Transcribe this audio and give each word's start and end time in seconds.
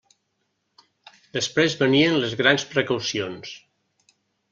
Després 1.35 1.75
venien 1.81 2.17
les 2.23 2.33
grans 2.39 2.65
precaucions. 2.73 3.53